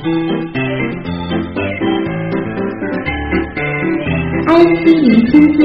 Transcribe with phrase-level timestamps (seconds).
[0.00, 0.06] IC
[4.86, 5.60] 零星星。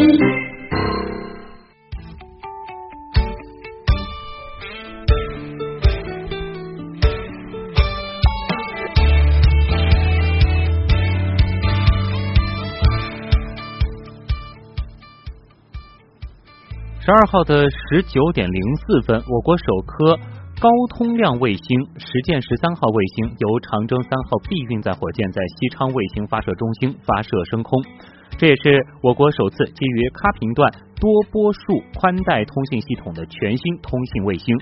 [17.00, 20.20] 十二号的十九点零四分，我国首颗
[20.66, 21.62] 高通量卫星
[21.94, 27.78] 实践十三号卫星由长征三号 B 运载火箭在西昌卫星发射中心发射升空。
[28.36, 30.66] 这也是我国首次基于咖频段
[30.98, 31.62] 多波束
[31.94, 34.58] 宽带通信系统的全新通信卫星。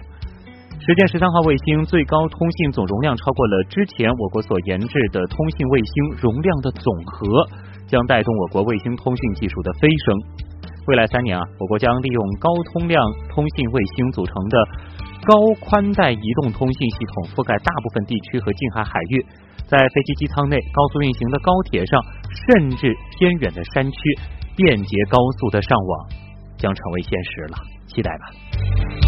[0.84, 7.48] 实践十三号卫星最高通信总容量超过了之前我国所研制的通信卫星容量的总和，
[7.88, 10.52] 将带动我国卫星通讯技术的飞升。
[10.86, 13.02] 未来三年啊，我国将利用高通量
[13.34, 14.58] 通信卫星组成的
[15.26, 19.26] 高宽带移动通信系统，覆盖大部分地区和近海海域，
[19.66, 22.04] 在飞机机舱内、高速运行的高铁上，
[22.48, 23.98] 甚至偏远的山区，
[24.56, 26.10] 便捷高速的上网，
[26.58, 27.58] 将成为现实了。
[27.88, 29.03] 期待吧。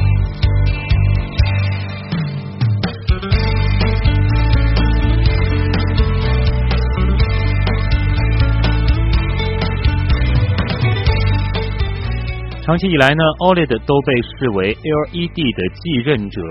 [12.65, 16.41] 长期以来呢，OLED 都被视为 LED 的继任者，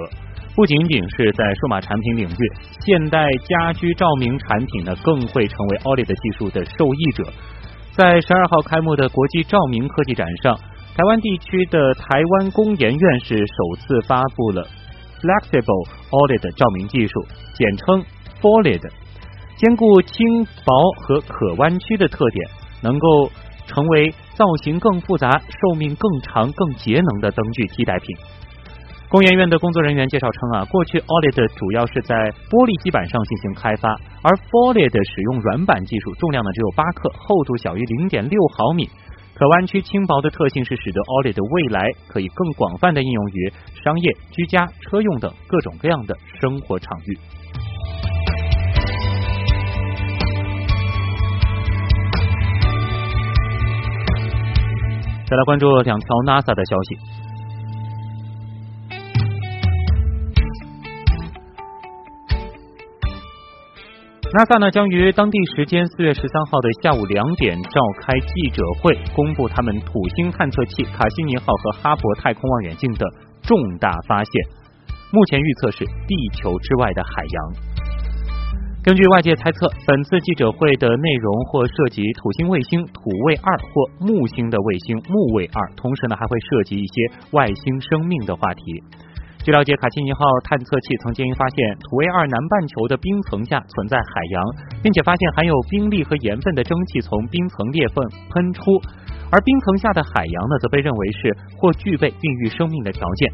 [0.55, 2.53] 不仅仅是在数码产品领域，
[2.87, 7.25] 现代家居照明产品呢更会成为 OLED 技术的受益者。
[7.97, 10.55] 在十二号开幕的国际照明科技展上，
[10.97, 14.63] 台湾地区的台湾工研院是首次发布了
[15.21, 18.05] Flexible OLED 照明技术，简称
[18.41, 18.89] FOLED，
[19.57, 22.49] 兼顾轻薄和可弯曲的特点，
[22.85, 23.33] 能够。
[23.67, 28.17] 成为造型更复杂、寿命更长、更节能的灯具替代品。
[29.09, 32.17] 工研院的工作人员介绍称啊，过去 OLED 主要是在
[32.51, 33.89] 玻璃基板上进行开发，
[34.23, 38.91] 而 FOLED 使用软板技术，重量呢只有八克，厚度小于零点六毫米，
[39.35, 43.53] 可弯曲轻薄的特性是使得 OLED 未来可以更广泛的应用于
[43.85, 47.19] 商业、居家、车用等各种各样的生活场域。
[55.35, 56.95] 再来关注两条 NASA 的消息。
[64.31, 73.05] NASA 呢将于当地时间四月十三号的下午两点召开记者会，公布他们土星探测器卡西尼号和哈勃太空望远镜的
[73.43, 74.31] 重大发现。
[75.11, 77.74] 目前预测是地球之外的海洋。
[78.85, 86.95] 根据外界猜测，本次记者会的内容或涉及土星卫星土卫二或木星的卫星木卫二，同时呢还会涉及一些
[87.31, 88.63] 外星生命的话题。
[89.43, 94.45] 据了解，卡西尼号探测器曾经发现土卫二南半球的冰层下存在海洋，
[94.83, 98.61] 并且发现含有冰粒和盐分的蒸汽从冰层裂缝喷出，
[99.33, 103.33] 而冰层下的海洋呢，则被认为是或具备孕育生命的条件。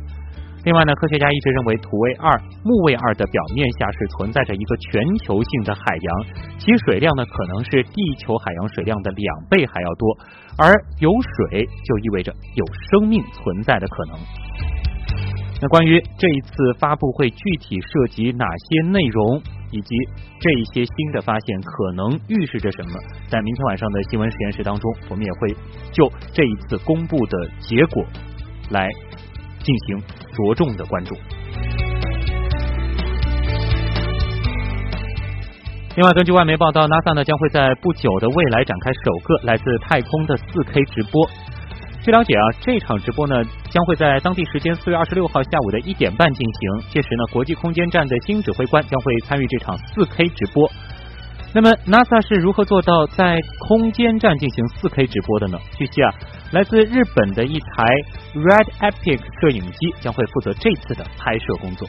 [0.62, 6.24] 另外呢，科学家一直认为土卫二、木卫二的表面下是存在着一个全球性的海洋，
[6.58, 10.18] 其水量呢可能是地球海洋水量的两倍还要多，
[10.58, 14.18] 而有水就意味着有生命存在的可能。
[15.62, 19.96] 那关于这一次发布会具体涉及哪些内容，以及
[20.40, 22.92] 这一些新的发现可能预示着什么，
[23.28, 25.48] 在明天晚上的新闻实验室当中，我们也会
[25.90, 28.04] 就这一次公布的结果
[28.68, 28.90] 来。
[29.62, 30.02] 进行
[30.40, 31.14] 着重的关注。
[35.96, 41.28] 另外，根据外媒报道，NASA 呢将会在不久的未来展开首个来自太空的 4K 直播。
[42.02, 46.90] 据了解啊，这场直播呢将会在当地时间四月二十六号下午的一点半进行。
[46.90, 50.70] 届时呢，国际空间站的新指挥官将会参与这场 4K 直播。
[51.52, 53.36] 那么，NASA 是如何做到在
[53.68, 55.58] 空间站进行 4K 直播的呢？
[55.76, 56.14] 据悉啊。
[56.52, 57.84] 来自日本的一台
[58.34, 61.88] Red Epic 摄影机将会负责这次的拍摄工作。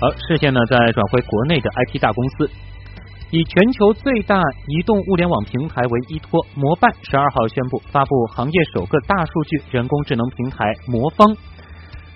[0.00, 2.50] 好，视线呢再转回国内的 IT 大公司，
[3.30, 11.36] 以全球最大移动物联网平台为依托，摩拜十二号宣布发布行业首个大数据人工智能平台魔方。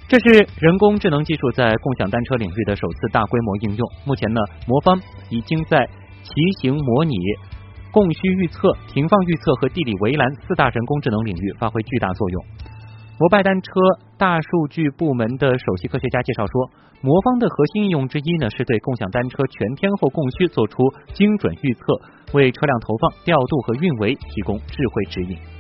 [0.09, 3.89] 这是人工智能技术在共享单车领域的首次大规模应用。
[4.05, 5.89] 目前呢，魔方已经在
[6.29, 7.15] 骑行模拟、
[7.91, 12.45] 供需预测、停放预测和地理围栏四大人工智能领域发挥巨大作用。
[13.19, 13.71] 摩拜单车
[14.19, 16.71] 大数据部门的首席科学家介绍说，
[17.01, 20.77] 魔方的核心应用之一呢，是对共享单车全天候供需做出
[21.15, 21.81] 精准预测，
[22.35, 25.58] 为车辆投放、调度和运维提供智慧指引。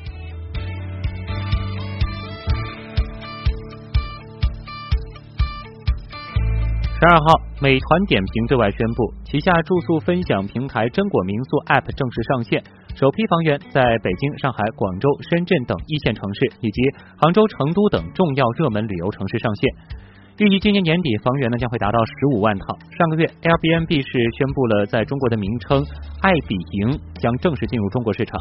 [6.99, 12.61] 十二号，美团点评对外宣布，旗下住宿分享平台真果民宿 App 正式上线，
[12.97, 16.83] 首批房源在北京、上海、广州、深圳等一线城市，以及
[17.17, 19.71] 杭州、成都等重要热门旅游城市上线。
[20.39, 22.67] 预计今年年底房源呢将会达到十五万套。
[22.99, 25.87] 上个月，Airbnb 是宣布了在中国的名称
[26.21, 28.41] 爱彼迎将正式进入中国市场。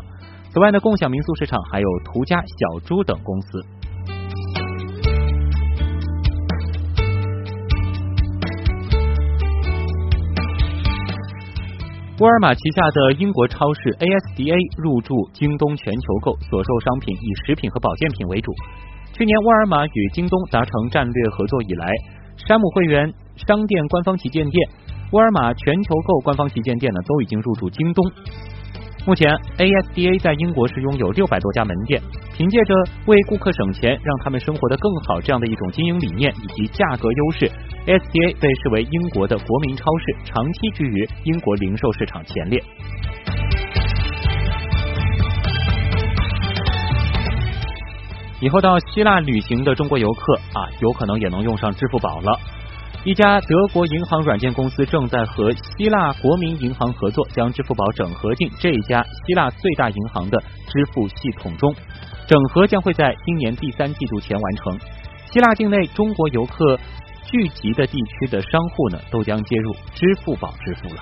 [0.49, 3.61] 此外呢，共享民宿市场还有途家、小猪等公司。
[12.19, 18.51] 沃尔玛旗下的英国超市 ASDA 入驻京东全球购，所售商品以食品和保健品为主。
[19.13, 21.85] 去年沃尔玛与京东达成战略合作以来，
[22.41, 23.13] 山姆会员
[23.45, 24.67] 商店官方旗舰店、
[25.11, 28.03] 沃尔玛全球购官方旗舰店呢，都已经入驻京东。
[29.07, 32.01] 目前，ASDA 在英国是拥有六百多家门店，
[32.35, 32.73] 凭借着
[33.05, 37.49] 为顾客省钱，让他们生活的更好这样的一种经营理念以及价格优势
[37.85, 42.61] ，ASDA 被视为英国的国民超市，长期居于英国零售市场前列。
[48.41, 52.37] 以后到希腊旅行的中国游客啊，有可能也能用上支付宝了。
[53.03, 61.73] 一家德国银行软件公司正在和希腊国民银行合作，将支付宝整合进这家希腊最大银行的支付系统中。
[62.27, 64.77] 整合将会在今年第三季度前完成。
[65.31, 66.77] 希腊境内中国游客
[67.23, 71.01] 聚集的地区的商户呢，都将接入支付宝支付了。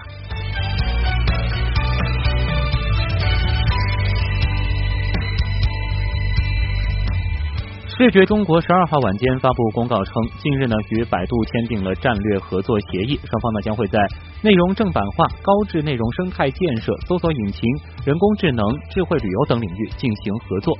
[7.97, 13.97] 视觉中国十二号晚间发布公告称，近日呢与百度签订了战略合作协议，双方呢将会在
[14.43, 17.61] 内容正版化、高质内容生态建设、搜索引擎、
[18.05, 20.77] 人工智能、智慧旅游等领域进行合作。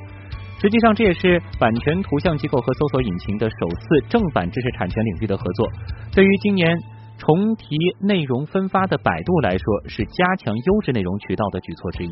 [0.60, 5.70] 实际上，这也是版权图像机构和搜索引擎的首次正版知识产权领域的合作。
[6.14, 6.78] 对于今年
[7.18, 12.10] 重提内容分发的百度来说，是加强优质内容渠道的举措之一。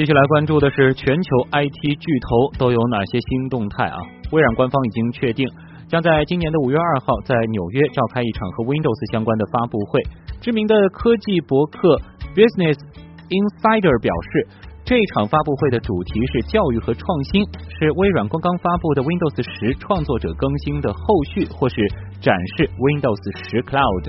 [0.00, 3.98] 继续来关注的是全球 IT 巨头都有哪些新动态啊？
[4.32, 5.46] 微软官方已经确定，
[5.90, 10.00] 将在今年的五月二号在纽约召开一场和 Windows 相关的发布会。
[10.40, 12.00] 知名的科技博客
[12.32, 12.80] Business
[13.28, 14.48] Insider 表示，
[14.88, 21.76] 这场发布会的主题是教育和创新，是微软刚刚发布的 Windows 十创作者更新的后续，或是
[22.24, 23.20] 展示 Windows
[23.52, 24.08] 十 Cloud。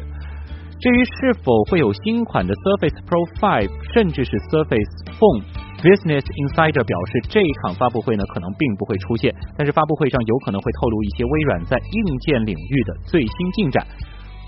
[0.80, 5.44] 至于是否会有新款的 Surface Pro 5，甚至是 Surface Phone。
[5.82, 13.82] Business Insider 表示，这一场发布会呢可能并不会出现，但是发布会上有可能会透露一些微软在硬件领域的最新进展，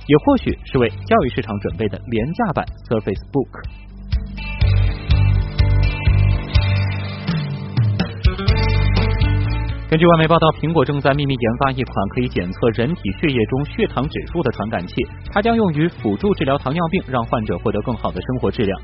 [0.05, 3.49] 也或许是为教育市场准备的廉价版 Surface Book。
[9.89, 14.93] 根据外媒报道，苹果正在秘密研发一款可以检测人体血液中血糖指数的传感器，
[15.31, 18.81] 它将用于辅助治疗糖尿病，让患者获得更好的生活质量。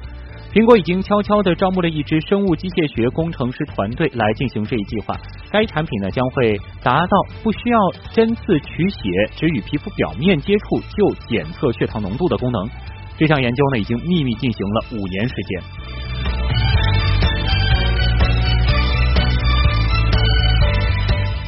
[0.52, 5.14] 苹果已经悄悄地招募了一支生物机械学工程师团队来进行这一计划。
[5.52, 7.14] 该产品呢将会达到
[7.44, 7.78] 不需要
[8.12, 8.98] 针刺取血，
[9.38, 12.68] 只与皮肤表面接触就检测血糖浓度的功能。
[13.16, 15.62] 这项研究呢已经秘密进行了五年时间。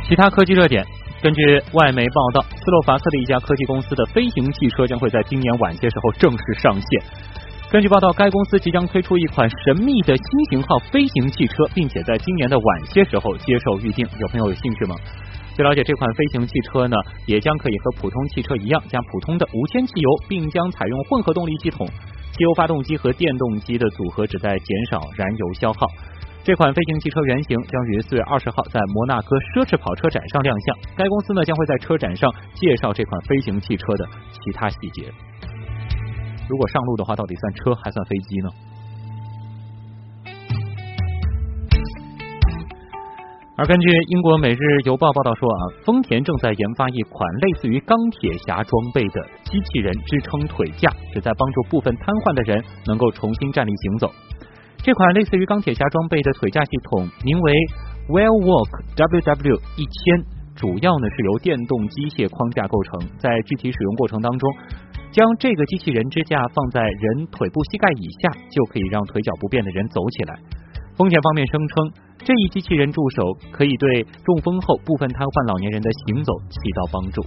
[0.07, 0.85] 其他科技热点，
[1.23, 1.41] 根据
[1.73, 7.01] 外媒报道，斯洛伐克的一家科技公司的飞行汽车将会在今年晚些时候正式上线。
[7.71, 14.05] 根据报道，该公司即将推出一款神秘的新型号飞行汽车，并且在今年的晚些时候接受预定。
[14.19, 14.95] 有朋友有兴趣吗？
[15.55, 16.97] 据了解，这款飞行汽车呢，
[17.27, 25.87] 也将可以和普通汽车一样，加普通的无铅汽油，并将采用混合动力系统，汽油发动机和电动机的组合旨在减少燃油消耗。
[26.43, 30.77] 这款飞行汽车原型将于四月二十号在摩纳哥奢侈跑车展上亮相。
[30.97, 35.09] 该公司呢将会在车展上介绍这款飞行汽车的其他细节。
[36.51, 38.49] 如果上路的话，到底算车还算飞机呢？
[43.55, 54.11] 而根据英国《每日邮报》报道说啊，丰田正在研发一款类似于钢铁侠装备的机器人支撑腿架，旨在帮助部分瘫痪的人能够重新站立行走。
[54.83, 57.53] 这款类似于钢铁侠装备的腿架系统名为
[58.09, 64.43] Wellwalk WW 一千，主要呢是由电动机械框架构成，在具体使用过程当中。
[65.11, 70.39] 将这个机器人支架放在人腿部膝盖以下，就可以让腿脚不便的人走起来。
[70.95, 77.21] 风险方面声称，这一机器人助手可以对中风后部分瘫痪老年人的行走起到帮助。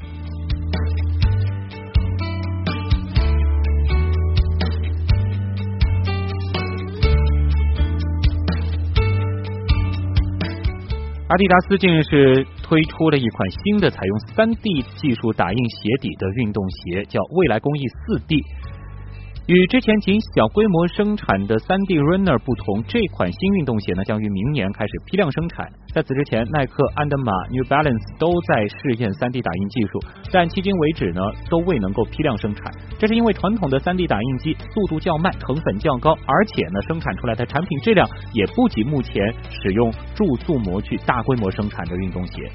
[11.27, 18.37] 阿迪达斯近日是推出了一款新的采用三 D 技术打印鞋底的运动鞋，叫未来工艺四 D。
[19.47, 25.69] 与之前仅小规模生产的 3D Runner 不同，这款新运动鞋呢将于明年开始批量生产。
[25.93, 30.01] 在此之前，耐克、安德玛、New Balance 都在试验 3D 打印技术，
[30.33, 31.21] 但迄今为止呢
[31.51, 32.73] 都未能够批量生产。
[32.99, 39.13] 这是因为传统的 3D 打印机速度较慢，成本较高，而且呢生产出来的产品质量也不及目前
[39.51, 42.49] 使用注塑模具大规模生产的运动鞋。